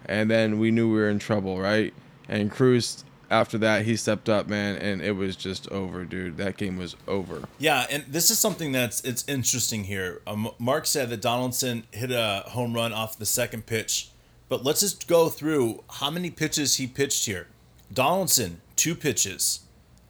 and 0.06 0.30
then 0.30 0.60
we 0.60 0.72
knew 0.72 0.90
we 0.90 0.96
were 0.96 1.10
in 1.10 1.20
trouble, 1.20 1.60
right? 1.60 1.94
And 2.28 2.52
Cruz 2.52 3.04
after 3.34 3.58
that 3.58 3.84
he 3.84 3.96
stepped 3.96 4.30
up, 4.30 4.48
man, 4.48 4.78
and 4.78 5.02
it 5.02 5.14
was 5.14 5.36
just 5.36 5.68
over, 5.70 6.06
dude. 6.06 6.38
That 6.38 6.56
game 6.56 6.78
was 6.78 6.96
over. 7.08 7.44
Yeah, 7.58 7.86
and 7.90 8.06
this 8.08 8.30
is 8.30 8.38
something 8.38 8.72
that's 8.72 9.02
it's 9.04 9.28
interesting 9.28 9.86
here. 9.86 10.22
Um, 10.28 10.52
Mark 10.60 10.86
said 10.86 11.10
that 11.10 11.22
Donaldson 11.22 11.86
hit 11.92 12.12
a 12.12 12.44
home 12.48 12.74
run 12.74 12.94
off 12.94 13.18
the 13.18 13.26
second 13.26 13.66
pitch, 13.66 14.10
but 14.50 14.64
let's 14.64 14.82
just 14.82 15.08
go 15.08 15.30
through 15.30 15.84
how 15.90 16.12
many 16.12 16.30
pitches 16.30 16.76
he 16.76 16.86
pitched 16.86 17.26
here. 17.26 17.48
Donaldson 17.92 18.62
two 18.76 18.96
pitches. 18.96 19.62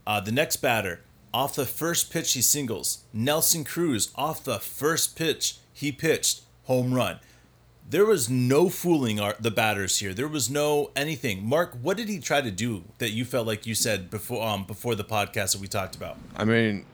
Uh, 0.06 0.20
the 0.20 0.32
next 0.32 0.58
batter 0.58 1.00
off 1.34 1.56
the 1.56 1.66
first 1.66 2.12
pitch 2.12 2.34
he 2.34 2.42
singles. 2.42 3.04
Nelson 3.14 3.64
Cruz 3.64 4.12
off 4.16 4.44
the 4.44 4.60
first 4.60 5.16
pitch 5.16 5.58
he 5.72 5.92
pitched 5.92 6.42
home 6.66 6.94
run 6.94 7.20
there 7.90 8.06
was 8.06 8.30
no 8.30 8.70
fooling 8.70 9.20
our, 9.20 9.36
the 9.40 9.52
batters 9.52 10.00
here. 10.00 10.14
There 10.14 10.28
was 10.28 10.50
no 10.50 10.92
anything. 10.96 11.46
Mark, 11.46 11.78
what 11.82 11.98
did 11.98 12.10
he 12.10 12.20
try 12.20 12.42
to 12.42 12.52
do 12.52 12.84
that 12.98 13.12
you 13.12 13.26
felt 13.26 13.46
like 13.46 13.66
you 13.66 13.76
said 13.76 14.10
before 14.10 14.48
um 14.48 14.64
before 14.66 14.96
the 14.96 15.04
podcast 15.04 15.54
that 15.54 15.62
we 15.62 15.68
talked 15.68 15.96
about? 15.96 16.18
I 16.36 16.46
mean, 16.46 16.86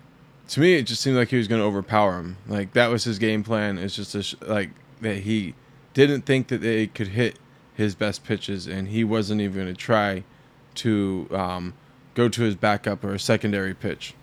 to 0.50 0.60
me, 0.60 0.76
it 0.76 0.84
just 0.84 1.02
seemed 1.02 1.16
like 1.16 1.30
he 1.30 1.38
was 1.38 1.48
going 1.48 1.62
to 1.62 1.66
overpower 1.66 2.20
him. 2.20 2.38
Like 2.48 2.74
that 2.74 2.90
was 2.90 3.04
his 3.04 3.20
game 3.20 3.44
plan. 3.44 3.78
It's 3.78 3.96
just 3.96 4.16
a 4.16 4.24
sh- 4.24 4.36
like 4.42 4.72
that 5.02 5.20
he 5.20 5.54
didn't 5.94 6.24
think 6.24 6.48
that 6.48 6.62
they 6.62 6.88
could 6.88 7.10
hit 7.10 7.38
his 7.76 7.96
best 7.96 8.24
pitches, 8.24 8.68
and 8.68 8.90
he 8.90 9.04
wasn't 9.04 9.42
even 9.42 9.54
going 9.56 9.68
to 9.68 9.74
try 9.74 10.24
to 10.76 11.28
um, 11.32 11.74
go 12.14 12.28
to 12.28 12.42
his 12.42 12.56
backup 12.56 13.04
or 13.04 13.14
a 13.14 13.20
secondary 13.20 13.74
pitch. 13.74 14.14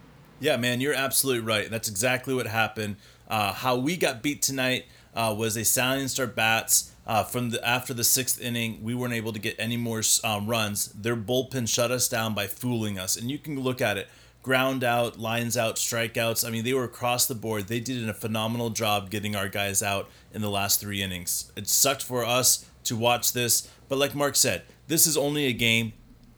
Yeah, 0.41 0.57
man, 0.59 0.81
you're 0.81 0.95
absolutely 0.95 1.43
right. 1.43 1.71
That's 1.71 1.89
exactly 1.89 2.35
what 2.35 2.47
happened. 2.47 2.97
Uh, 3.29 3.53
how 3.53 3.77
we 3.77 3.97
got 3.97 4.23
beat 4.23 4.43
tonight 4.43 4.85
uh, 5.17 5.35
was 5.37 5.57
a 5.57 5.65
silenced 5.65 6.15
start 6.15 6.37
bats. 6.37 6.93
Uh, 7.07 7.23
from 7.23 7.51
the 7.51 7.67
after 7.67 7.95
the 7.95 8.05
sixth 8.05 8.41
inning, 8.41 8.83
we 8.83 8.95
weren't 8.95 9.15
able 9.15 9.33
to 9.33 9.39
get 9.39 9.57
any 9.59 9.77
more 9.77 10.03
um, 10.25 10.47
runs. 10.47 10.89
Their 10.89 11.17
bullpen 11.17 11.69
shut 11.69 11.91
us 11.91 12.09
down 12.09 12.35
by 12.35 12.47
fooling 12.47 12.99
us, 12.99 13.17
and 13.17 13.31
you 13.31 13.39
can 13.39 13.59
look 13.61 13.81
at 13.81 13.97
it: 13.97 14.09
ground 14.43 14.85
out, 14.85 15.19
lines 15.19 15.57
out, 15.57 15.77
strikeouts. 15.77 16.47
I 16.47 16.51
mean, 16.51 16.65
they 16.65 16.75
were 16.75 16.85
across 16.85 17.27
the 17.27 17.35
board. 17.35 17.69
They 17.69 17.81
did 17.81 18.09
a 18.09 18.15
phenomenal 18.15 18.71
job 18.71 19.09
getting 19.09 19.35
our 19.37 19.49
guys 19.49 19.83
out 19.83 20.09
in 20.35 20.43
the 20.43 20.51
last 20.51 20.81
three 20.81 21.01
innings. 21.01 21.51
It 21.57 21.69
sucked 21.69 22.03
for 22.03 22.25
us 22.25 22.69
to 22.85 22.97
watch 22.97 23.33
this, 23.33 23.69
but 23.89 23.99
like 23.99 24.15
Mark 24.15 24.37
said, 24.37 24.63
this 24.89 25.07
is 25.07 25.17
only 25.17 25.47
a 25.47 25.53
game. 25.53 25.93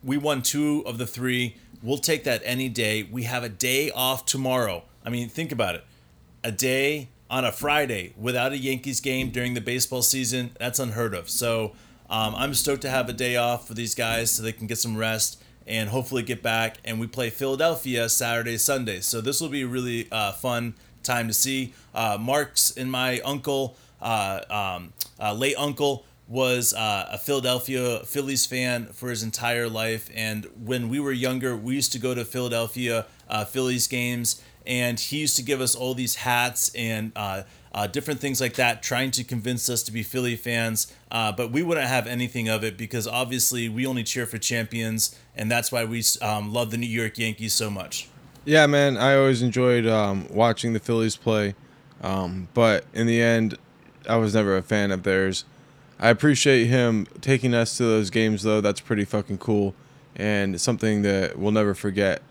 We 0.04 0.18
won 0.18 0.42
two 0.42 0.82
of 0.86 0.98
the 0.98 1.06
three. 1.06 1.56
We'll 1.82 1.98
take 1.98 2.24
that 2.24 2.42
any 2.44 2.68
day. 2.68 3.02
We 3.02 3.22
have 3.22 3.42
a 3.42 3.48
day 3.48 3.90
off 3.90 4.26
tomorrow. 4.26 4.84
I 5.04 5.10
mean, 5.10 5.28
think 5.28 5.50
about 5.50 5.76
it. 5.76 5.84
A 6.44 6.52
day 6.52 7.08
on 7.30 7.44
a 7.44 7.52
Friday 7.52 8.14
without 8.16 8.52
a 8.52 8.58
Yankees 8.58 9.00
game 9.00 9.30
during 9.30 9.54
the 9.54 9.60
baseball 9.60 10.02
season, 10.02 10.50
that's 10.58 10.78
unheard 10.78 11.14
of. 11.14 11.28
So 11.28 11.72
um, 12.10 12.34
I'm 12.34 12.54
stoked 12.54 12.82
to 12.82 12.90
have 12.90 13.08
a 13.08 13.12
day 13.12 13.36
off 13.36 13.66
for 13.66 13.74
these 13.74 13.94
guys 13.94 14.30
so 14.30 14.42
they 14.42 14.52
can 14.52 14.66
get 14.66 14.78
some 14.78 14.96
rest 14.96 15.42
and 15.66 15.90
hopefully 15.90 16.22
get 16.22 16.42
back. 16.42 16.78
And 16.84 16.98
we 16.98 17.06
play 17.06 17.30
Philadelphia 17.30 18.08
Saturday, 18.08 18.56
Sunday. 18.56 19.00
So 19.00 19.20
this 19.20 19.40
will 19.40 19.50
be 19.50 19.62
a 19.62 19.66
really 19.66 20.08
uh, 20.10 20.32
fun 20.32 20.74
time 21.02 21.28
to 21.28 21.34
see. 21.34 21.74
Uh, 21.94 22.16
Mark's 22.18 22.76
and 22.76 22.90
my 22.90 23.20
uncle, 23.20 23.76
uh, 24.00 24.40
um, 24.48 24.92
uh, 25.20 25.34
late 25.34 25.56
uncle, 25.58 26.06
was 26.26 26.74
uh, 26.74 27.08
a 27.12 27.18
Philadelphia 27.18 28.00
Phillies 28.04 28.44
fan 28.44 28.86
for 28.92 29.08
his 29.08 29.22
entire 29.22 29.68
life. 29.68 30.10
And 30.14 30.46
when 30.62 30.90
we 30.90 31.00
were 31.00 31.12
younger, 31.12 31.56
we 31.56 31.74
used 31.74 31.92
to 31.92 31.98
go 31.98 32.14
to 32.14 32.24
Philadelphia 32.24 33.06
uh, 33.28 33.44
Phillies 33.44 33.86
games 33.86 34.42
and 34.68 35.00
he 35.00 35.18
used 35.18 35.34
to 35.36 35.42
give 35.42 35.62
us 35.62 35.74
all 35.74 35.94
these 35.94 36.16
hats 36.16 36.70
and 36.74 37.10
uh, 37.16 37.42
uh, 37.72 37.86
different 37.86 38.20
things 38.20 38.38
like 38.38 38.54
that, 38.54 38.82
trying 38.82 39.10
to 39.10 39.24
convince 39.24 39.68
us 39.70 39.82
to 39.82 39.90
be 39.90 40.02
Philly 40.02 40.36
fans. 40.36 40.92
Uh, 41.10 41.32
but 41.32 41.50
we 41.50 41.62
wouldn't 41.62 41.88
have 41.88 42.06
anything 42.06 42.48
of 42.48 42.62
it 42.62 42.76
because 42.76 43.08
obviously 43.08 43.68
we 43.68 43.86
only 43.86 44.04
cheer 44.04 44.26
for 44.26 44.36
champions, 44.36 45.18
and 45.34 45.50
that's 45.50 45.72
why 45.72 45.86
we 45.86 46.04
um, 46.20 46.52
love 46.52 46.70
the 46.70 46.76
New 46.76 46.86
York 46.86 47.18
Yankees 47.18 47.54
so 47.54 47.70
much. 47.70 48.08
Yeah, 48.44 48.66
man, 48.66 48.98
I 48.98 49.16
always 49.16 49.42
enjoyed 49.42 49.86
um, 49.86 50.26
watching 50.30 50.74
the 50.74 50.80
Phillies 50.80 51.16
play, 51.16 51.54
um, 52.02 52.48
but 52.52 52.84
in 52.92 53.06
the 53.06 53.22
end, 53.22 53.56
I 54.08 54.16
was 54.16 54.34
never 54.34 54.56
a 54.56 54.62
fan 54.62 54.90
of 54.90 55.02
theirs. 55.02 55.44
I 55.98 56.10
appreciate 56.10 56.66
him 56.66 57.06
taking 57.20 57.54
us 57.54 57.76
to 57.78 57.84
those 57.84 58.10
games, 58.10 58.42
though. 58.42 58.60
That's 58.60 58.80
pretty 58.80 59.04
fucking 59.04 59.38
cool, 59.38 59.74
and 60.14 60.60
something 60.60 61.02
that 61.02 61.38
we'll 61.38 61.52
never 61.52 61.74
forget. 61.74 62.22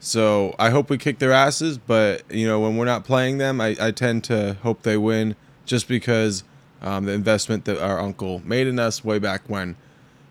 So 0.00 0.54
I 0.58 0.70
hope 0.70 0.90
we 0.90 0.98
kick 0.98 1.18
their 1.18 1.32
asses, 1.32 1.76
but 1.78 2.22
you 2.30 2.46
know 2.46 2.60
when 2.60 2.76
we're 2.76 2.84
not 2.84 3.04
playing 3.04 3.38
them, 3.38 3.60
I, 3.60 3.76
I 3.80 3.90
tend 3.90 4.24
to 4.24 4.56
hope 4.62 4.82
they 4.82 4.96
win 4.96 5.34
just 5.66 5.88
because 5.88 6.44
um, 6.80 7.04
the 7.04 7.12
investment 7.12 7.64
that 7.64 7.82
our 7.82 7.98
uncle 7.98 8.40
made 8.44 8.66
in 8.66 8.78
us 8.78 9.04
way 9.04 9.18
back 9.18 9.42
when. 9.48 9.76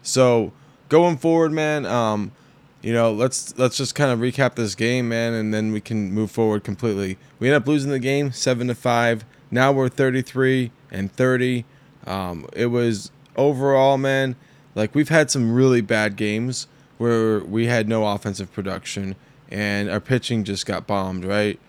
So 0.04 0.54
going 0.88 1.18
forward, 1.18 1.52
man, 1.52 1.86
um, 1.86 2.32
you 2.82 2.94
know 2.94 3.12
let's 3.12 3.58
let's 3.58 3.76
just 3.76 3.94
kind 3.94 4.12
of 4.12 4.20
recap 4.20 4.56
this 4.56 4.74
game, 4.74 5.10
man, 5.10 5.34
and 5.34 5.54
then 5.54 5.74
we 5.74 5.82
can 5.82 6.14
move 6.14 6.32
forward 6.32 6.64
completely. 6.64 7.18
We 7.40 7.48
end 7.48 7.56
up 7.56 7.68
losing 7.68 7.92
the 7.92 8.00
game 8.00 8.32
seven 8.32 8.68
to 8.68 8.76
five. 8.76 9.26
Now 9.52 9.74
we're 9.74 9.90
thirty 9.90 10.22
three 10.22 10.72
and 10.92 11.12
thirty. 11.12 11.66
Um, 12.06 12.48
it 12.54 12.68
was 12.68 13.12
overall, 13.36 13.98
man, 13.98 14.38
like 14.76 14.96
we've 14.96 15.10
had 15.10 15.30
some 15.30 15.54
really 15.54 15.82
bad 15.82 16.16
games 16.16 16.68
where 16.98 17.42
we 17.42 17.66
had 17.68 17.90
no 17.90 18.08
offensive 18.08 18.52
production 18.54 19.16
and 19.50 19.89
our 19.89 20.00
pitching 20.00 20.44
just 20.44 20.66
got 20.66 20.88
bombed, 20.88 21.25
right? 21.25 21.60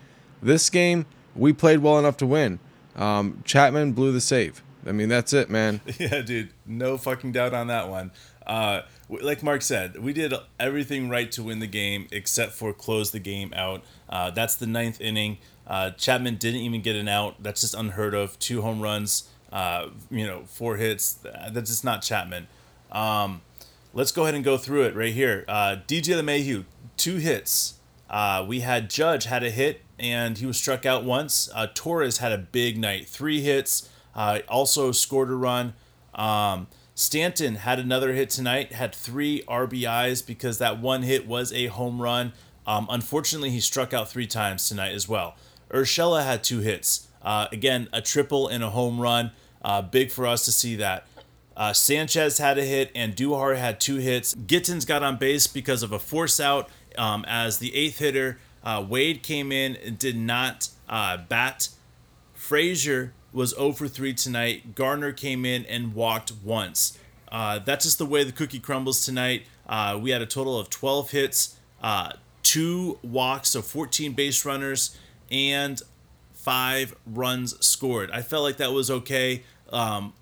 This 0.43 0.71
game, 0.71 1.07
we 1.35 1.53
played 1.53 1.81
well 1.81 1.99
enough 1.99 2.17
to 2.19 2.27
win. 2.27 2.59
Um, 2.97 3.43
Chapman 3.45 3.93
blew 3.93 4.13
the 4.13 4.21
save. 4.21 4.63
I 4.87 4.93
mean, 4.93 5.09
that's 5.09 5.33
it, 5.33 5.51
man. 5.51 5.81
Yeah, 5.99 6.23
dude. 6.23 6.51
No 6.67 6.97
fucking 6.97 7.33
doubt 7.33 7.55
on 7.55 7.67
that 7.67 7.89
one. 7.89 8.11
Uh, 8.47 8.83
like 9.09 9.43
Mark 9.43 9.63
said, 9.63 9.99
we 9.99 10.13
did 10.13 10.33
everything 10.59 11.09
right 11.09 11.31
to 11.33 11.43
win 11.43 11.59
the 11.59 11.67
game 11.67 12.09
except 12.11 12.53
for 12.53 12.73
close 12.73 13.11
the 13.11 13.19
game 13.19 13.53
out. 13.55 13.85
Uh, 14.09 14.31
that's 14.31 14.55
the 14.57 14.67
ninth 14.67 15.01
inning. 15.01 15.39
Uh, 15.67 15.91
Chapman 15.91 16.37
didn't 16.37 16.61
even 16.63 16.81
get 16.81 16.97
an 16.97 17.09
out. 17.09 17.43
That's 17.43 17.61
just 17.61 17.75
unheard 17.75 18.15
of. 18.15 18.39
Two 18.39 18.63
home 18.63 18.81
runs, 18.81 19.29
uh, 19.53 19.89
you 20.11 20.27
know, 20.27 20.45
four 20.47 20.77
hits. 20.77 21.19
That's 21.53 21.69
just 21.71 21.85
not 21.85 22.01
Chapman. 22.01 22.47
Um, 22.91 23.43
let's 23.93 24.13
go 24.13 24.23
ahead 24.23 24.35
and 24.35 24.45
go 24.45 24.57
through 24.57 24.85
it 24.85 24.97
right 24.97 25.13
here. 25.13 25.45
Uh, 25.47 25.77
DJ 25.87 26.19
LeMahieu, 26.21 26.65
two 26.99 27.17
hits. 27.17 27.75
Uh, 28.11 28.45
we 28.47 28.61
had 28.61 28.91
Judge 28.91 29.25
had 29.25 29.43
a 29.45 29.51
hit 29.51 29.83
and 29.99 30.39
he 30.39 30.47
was 30.47 30.57
struck 30.57 30.87
out 30.87 31.05
once. 31.05 31.49
Uh, 31.55 31.67
Torres 31.75 32.19
had 32.19 32.33
a 32.33 32.39
big 32.39 32.79
night, 32.79 33.09
three 33.09 33.41
hits. 33.41 33.89
Uh, 34.15 34.41
also 34.49 34.93
scored 34.93 35.29
a 35.29 35.35
run. 35.35 35.75
Um, 36.15 36.67
Stanton 36.95 37.57
had 37.57 37.79
another 37.79 38.13
hit 38.13 38.31
tonight, 38.31 38.73
had 38.73 38.95
three 38.95 39.43
RBIs 39.47 40.27
because 40.27 40.59
that 40.59 40.81
one 40.81 41.03
hit 41.03 41.27
was 41.27 41.53
a 41.53 41.67
home 41.67 42.03
run. 42.03 42.33
Um, 42.67 42.89
unfortunately, 42.91 43.51
he 43.51 43.61
struck 43.61 43.95
out 43.95 44.09
three 44.09 44.27
times 44.27 44.69
tonight 44.69 44.95
as 44.95 45.09
well. 45.09 45.37
Urshela 45.71 46.25
had 46.25 46.43
two 46.43 46.59
hits. 46.59 47.07
Uh, 47.23 47.47
again, 47.53 47.89
a 47.93 48.03
triple 48.03 48.49
and 48.49 48.65
a 48.65 48.71
home 48.71 49.01
run. 49.01 49.31
Uh, 49.63 49.83
big 49.83 50.11
for 50.11 50.27
us 50.27 50.45
to 50.45 50.53
see 50.53 50.77
that. 50.77 51.07
Uh, 51.57 51.73
Sanchez 51.73 52.39
had 52.39 52.57
a 52.57 52.65
hit 52.65 52.95
Andujar 52.95 53.57
had 53.57 53.81
two 53.81 53.97
hits. 53.97 54.35
Gittens 54.35 54.85
got 54.85 55.03
on 55.03 55.17
base 55.17 55.47
because 55.47 55.83
of 55.83 55.93
a 55.93 55.99
force 55.99 56.39
out 56.39 56.69
um, 56.97 57.25
as 57.27 57.59
the 57.59 57.75
eighth 57.75 57.99
hitter. 57.99 58.39
Uh, 58.63 58.85
Wade 58.89 59.23
came 59.23 59.53
in 59.53 59.77
and 59.77 59.99
did 59.99 60.17
not 60.17 60.69
uh, 60.89 61.17
bat. 61.17 61.69
Frazier 62.35 63.13
was 63.33 63.51
0 63.51 63.73
for 63.73 63.89
3 63.89 64.15
tonight. 64.15 64.75
Gardner 64.75 65.13
came 65.13 65.45
in 65.45 65.65
and 65.67 65.95
walked 65.95 66.33
once. 66.43 66.99
Uh, 67.31 67.59
that's 67.59 67.85
just 67.85 67.99
the 67.99 68.07
way 68.07 68.25
the 68.25 68.33
cookie 68.33 68.59
crumbles 68.59 69.05
tonight. 69.05 69.45
Uh, 69.69 69.99
we 70.01 70.11
had 70.11 70.23
a 70.23 70.27
total 70.27 70.59
of 70.59 70.71
12 70.71 71.11
hits, 71.11 71.57
uh, 71.83 72.13
two 72.43 72.99
walks, 73.03 73.51
so 73.51 73.61
14 73.61 74.13
base 74.13 74.45
runners, 74.45 74.97
and 75.31 75.83
five 76.33 76.95
runs 77.07 77.55
scored. 77.65 78.11
I 78.11 78.23
felt 78.23 78.45
like 78.45 78.57
that 78.57 78.73
was 78.73 78.91
okay. 78.91 79.43
Um, 79.71 80.15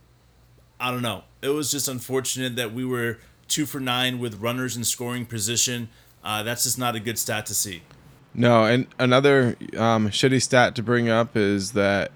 I 0.80 0.90
don't 0.90 1.02
know. 1.02 1.22
It 1.42 1.50
was 1.50 1.70
just 1.70 1.86
unfortunate 1.86 2.56
that 2.56 2.72
we 2.72 2.84
were 2.84 3.18
two 3.46 3.66
for 3.66 3.78
nine 3.78 4.18
with 4.18 4.40
runners 4.40 4.76
in 4.76 4.82
scoring 4.82 5.24
position. 5.24 5.88
Uh, 6.24 6.42
that's 6.42 6.64
just 6.64 6.78
not 6.78 6.96
a 6.96 7.00
good 7.00 7.18
stat 7.18 7.46
to 7.46 7.54
see. 7.54 7.82
No, 8.34 8.64
and 8.64 8.86
another 8.98 9.56
um, 9.76 10.10
shitty 10.10 10.42
stat 10.42 10.74
to 10.76 10.82
bring 10.82 11.08
up 11.08 11.36
is 11.36 11.72
that 11.72 12.12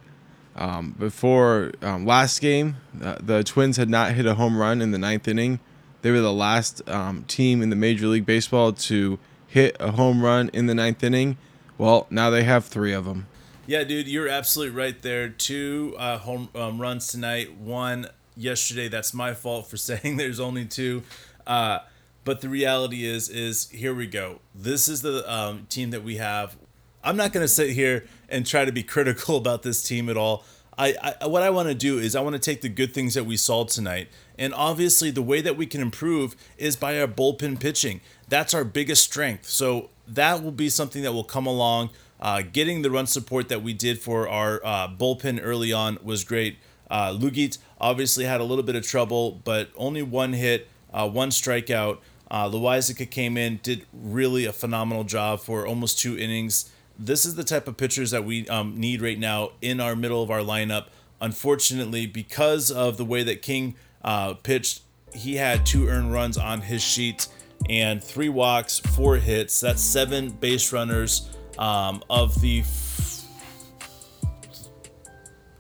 um, 0.57 0.95
before 0.99 1.73
um, 1.81 2.05
last 2.05 2.41
game, 2.41 2.77
uh, 3.03 3.17
the 3.21 3.43
Twins 3.43 3.79
had 3.79 3.89
not 3.89 4.13
hit 4.13 4.27
a 4.27 4.35
home 4.35 4.59
run 4.59 4.83
in 4.83 4.91
the 4.91 4.99
ninth 4.99 5.27
inning. 5.27 5.61
They 6.03 6.11
were 6.11 6.21
the 6.21 6.33
last 6.33 6.87
um, 6.89 7.25
team 7.25 7.63
in 7.63 7.71
the 7.71 7.77
Major 7.77 8.07
League 8.07 8.27
Baseball 8.27 8.73
to 8.73 9.19
hit 9.47 9.77
a 9.81 9.93
home 9.93 10.23
run 10.23 10.51
in 10.53 10.67
the 10.67 10.75
ninth 10.75 11.03
inning. 11.03 11.39
Well, 11.79 12.07
now 12.11 12.29
they 12.29 12.45
have 12.45 12.67
three 12.67 12.93
of 12.93 13.07
them. 13.07 13.27
Yeah, 13.67 13.85
dude, 13.85 14.09
you're 14.09 14.29
absolutely 14.29 14.77
right 14.77 15.01
there. 15.01 15.29
Two 15.29 15.95
uh, 15.99 16.19
home 16.19 16.49
um, 16.55 16.81
runs 16.81 17.07
tonight, 17.07 17.57
one 17.57 18.09
yesterday. 18.37 18.89
That's 18.89 19.15
my 19.15 19.33
fault 19.33 19.69
for 19.69 19.77
saying 19.79 20.17
there's 20.17 20.41
only 20.41 20.67
two. 20.67 21.03
Uh, 21.47 21.81
but 22.25 22.41
the 22.41 22.49
reality 22.49 23.05
is, 23.05 23.29
is 23.29 23.69
here 23.71 23.95
we 23.95 24.07
go. 24.07 24.41
This 24.55 24.89
is 24.89 25.03
the 25.03 25.31
um, 25.33 25.67
team 25.69 25.91
that 25.91 26.03
we 26.03 26.17
have. 26.17 26.57
I'm 27.03 27.17
not 27.17 27.33
going 27.33 27.45
to 27.45 27.49
sit 27.49 27.71
here 27.71 28.05
and 28.29 28.47
try 28.47 28.65
to 28.65 28.73
be 28.73 28.83
critical 28.83 29.37
about 29.39 29.63
this 29.63 29.83
team 29.83 30.09
at 30.09 30.17
all. 30.17 30.45
I, 30.79 31.17
I 31.21 31.27
what 31.27 31.43
I 31.43 31.51
want 31.51 31.69
to 31.69 31.75
do 31.75 31.99
is 31.99 32.17
I 32.17 32.23
want 32.23 32.35
to 32.35 32.41
take 32.41 32.63
the 32.63 32.69
good 32.69 32.95
things 32.95 33.13
that 33.15 33.25
we 33.25 33.37
saw 33.37 33.65
tonight, 33.65 34.09
and 34.39 34.55
obviously 34.55 35.11
the 35.11 35.23
way 35.23 35.43
that 35.43 35.57
we 35.57 35.67
can 35.67 35.83
improve 35.83 36.35
is 36.57 36.75
by 36.75 36.99
our 36.99 37.07
bullpen 37.07 37.61
pitching. 37.61 38.01
That's 38.29 38.55
our 38.55 38.65
biggest 38.65 39.05
strength. 39.05 39.47
So 39.47 39.91
that 40.09 40.43
will 40.43 40.53
be 40.53 40.71
something 40.71 41.03
that 41.03 41.13
will 41.13 41.25
come 41.25 41.47
along. 41.47 41.91
Uh, 42.19 42.43
getting 42.51 42.83
the 42.83 42.91
run 42.91 43.07
support 43.07 43.49
that 43.49 43.63
we 43.63 43.73
did 43.73 43.99
for 43.99 44.29
our 44.29 44.61
uh, 44.65 44.89
bullpen 44.89 45.41
early 45.43 45.73
on 45.73 45.99
was 46.03 46.25
great. 46.25 46.59
Uh, 46.91 47.13
Luetge 47.13 47.59
obviously 47.81 48.25
had 48.25 48.41
a 48.41 48.45
little 48.45 48.65
bit 48.65 48.75
of 48.75 48.87
trouble, 48.87 49.41
but 49.45 49.71
only 49.77 50.03
one 50.03 50.33
hit, 50.33 50.69
uh, 50.93 51.09
one 51.09 51.31
strikeout. 51.31 51.99
Uh, 52.31 52.81
came 53.11 53.37
in, 53.37 53.59
did 53.63 53.87
really 53.93 54.45
a 54.45 54.53
phenomenal 54.53 55.05
job 55.05 55.41
for 55.41 55.67
almost 55.67 55.99
two 55.99 56.17
innings. 56.17 56.71
This 56.99 57.25
is 57.25 57.35
the 57.35 57.45
type 57.45 57.67
of 57.67 57.77
pitchers 57.77 58.11
that 58.13 58.25
we 58.25 58.47
um, 58.49 58.79
need 58.79 59.03
right 59.03 59.19
now 59.19 59.53
in 59.61 59.81
our 59.81 59.97
middle 59.97 60.23
of 60.23 60.31
our 60.31 60.41
lineup. 60.41 60.87
Unfortunately, 61.21 62.07
because 62.07 62.71
of 62.71 62.97
the 62.97 63.05
way 63.05 63.23
that 63.23 63.43
King 63.43 63.75
uh, 64.03 64.35
pitched, 64.35 64.83
he 65.13 65.37
had 65.37 65.67
two 65.67 65.89
earned 65.89 66.13
runs 66.13 66.39
on 66.39 66.63
his 66.63 66.83
sheet 66.83 67.27
and 67.69 68.03
three 68.03 68.29
walks, 68.29 68.79
four 68.79 69.17
hits. 69.17 69.61
That's 69.61 69.83
seven 69.83 70.31
base 70.31 70.73
runners 70.73 71.29
um, 71.59 72.03
of 72.09 72.41
the 72.41 72.61
f- 72.61 73.25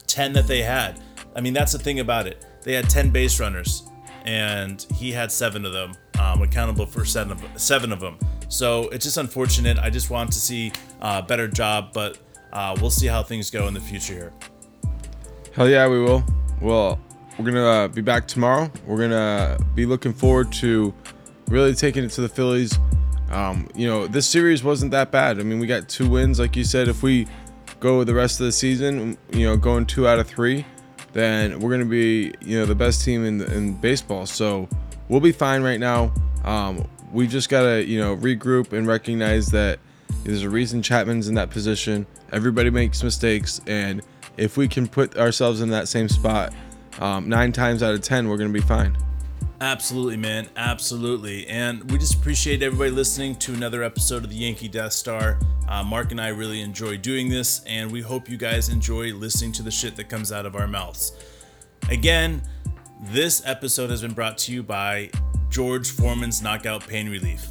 10 0.06 0.32
that 0.34 0.46
they 0.46 0.62
had. 0.62 1.00
I 1.34 1.40
mean, 1.40 1.52
that's 1.52 1.72
the 1.72 1.78
thing 1.78 2.00
about 2.00 2.26
it. 2.26 2.44
They 2.62 2.74
had 2.74 2.88
10 2.88 3.10
base 3.10 3.38
runners, 3.40 3.84
and 4.24 4.84
he 4.94 5.12
had 5.12 5.30
seven 5.30 5.64
of 5.64 5.72
them, 5.72 5.94
um, 6.20 6.42
accountable 6.42 6.86
for 6.86 7.04
seven 7.04 7.32
of, 7.32 7.60
seven 7.60 7.92
of 7.92 8.00
them. 8.00 8.18
So 8.48 8.88
it's 8.88 9.04
just 9.04 9.16
unfortunate. 9.16 9.78
I 9.78 9.90
just 9.90 10.10
want 10.10 10.32
to 10.32 10.38
see 10.38 10.72
a 11.00 11.22
better 11.22 11.48
job, 11.48 11.92
but 11.92 12.18
uh, 12.52 12.76
we'll 12.80 12.90
see 12.90 13.06
how 13.06 13.22
things 13.22 13.50
go 13.50 13.68
in 13.68 13.74
the 13.74 13.80
future 13.80 14.12
here. 14.12 14.32
Hell 15.54 15.68
yeah, 15.68 15.88
we 15.88 16.00
will. 16.00 16.24
Well, 16.60 17.00
we're 17.38 17.44
gonna 17.46 17.64
uh, 17.64 17.88
be 17.88 18.02
back 18.02 18.28
tomorrow. 18.28 18.70
We're 18.86 18.98
gonna 18.98 19.58
be 19.74 19.86
looking 19.86 20.12
forward 20.12 20.52
to 20.54 20.92
really 21.48 21.74
taking 21.74 22.04
it 22.04 22.10
to 22.10 22.20
the 22.20 22.28
Phillies. 22.28 22.78
Um, 23.30 23.68
you 23.74 23.86
know, 23.86 24.06
this 24.06 24.26
series 24.26 24.62
wasn't 24.62 24.90
that 24.90 25.10
bad. 25.10 25.38
I 25.38 25.42
mean, 25.44 25.58
we 25.58 25.66
got 25.66 25.88
two 25.88 26.08
wins, 26.08 26.38
like 26.38 26.56
you 26.56 26.64
said. 26.64 26.88
If 26.88 27.02
we 27.02 27.26
go 27.78 28.04
the 28.04 28.14
rest 28.14 28.40
of 28.40 28.46
the 28.46 28.52
season, 28.52 29.16
you 29.32 29.46
know, 29.46 29.56
going 29.56 29.86
two 29.86 30.06
out 30.06 30.18
of 30.18 30.26
three, 30.26 30.66
then 31.12 31.60
we're 31.60 31.70
gonna 31.70 31.84
be, 31.84 32.34
you 32.40 32.58
know, 32.58 32.66
the 32.66 32.74
best 32.74 33.04
team 33.04 33.24
in 33.24 33.40
in 33.42 33.74
baseball. 33.74 34.26
So 34.26 34.68
we'll 35.10 35.20
be 35.20 35.32
fine 35.32 35.62
right 35.62 35.80
now. 35.80 36.14
Um, 36.44 36.88
we 37.12 37.26
just 37.26 37.50
gotta, 37.50 37.84
you 37.84 37.98
know, 37.98 38.16
regroup 38.16 38.72
and 38.72 38.86
recognize 38.86 39.48
that 39.48 39.80
there's 40.22 40.42
a 40.42 40.48
reason 40.48 40.80
Chapman's 40.80 41.28
in 41.28 41.34
that 41.34 41.50
position. 41.50 42.06
Everybody 42.32 42.70
makes 42.70 43.02
mistakes, 43.02 43.60
and 43.66 44.00
if 44.36 44.56
we 44.56 44.68
can 44.68 44.86
put 44.86 45.16
ourselves 45.18 45.60
in 45.60 45.70
that 45.70 45.88
same 45.88 46.08
spot 46.08 46.54
um, 47.00 47.28
nine 47.28 47.52
times 47.52 47.82
out 47.82 47.92
of 47.92 48.00
ten, 48.00 48.28
we're 48.28 48.38
gonna 48.38 48.50
be 48.50 48.60
fine. 48.60 48.96
Absolutely, 49.60 50.16
man. 50.16 50.48
Absolutely. 50.56 51.46
And 51.46 51.90
we 51.90 51.98
just 51.98 52.14
appreciate 52.14 52.62
everybody 52.62 52.90
listening 52.90 53.34
to 53.40 53.52
another 53.52 53.82
episode 53.82 54.24
of 54.24 54.30
the 54.30 54.36
Yankee 54.36 54.68
Death 54.68 54.94
Star. 54.94 55.38
Uh, 55.68 55.84
Mark 55.84 56.12
and 56.12 56.20
I 56.20 56.28
really 56.28 56.62
enjoy 56.62 56.96
doing 56.96 57.28
this, 57.28 57.62
and 57.66 57.92
we 57.92 58.00
hope 58.00 58.30
you 58.30 58.38
guys 58.38 58.70
enjoy 58.70 59.12
listening 59.12 59.52
to 59.52 59.62
the 59.62 59.70
shit 59.70 59.96
that 59.96 60.08
comes 60.08 60.32
out 60.32 60.46
of 60.46 60.56
our 60.56 60.66
mouths. 60.66 61.12
Again, 61.90 62.40
this 63.02 63.42
episode 63.46 63.90
has 63.90 64.02
been 64.02 64.12
brought 64.12 64.36
to 64.38 64.52
you 64.52 64.62
by 64.62 65.10
George 65.48 65.90
Foreman's 65.90 66.42
Knockout 66.42 66.86
Pain 66.86 67.08
Relief. 67.08 67.48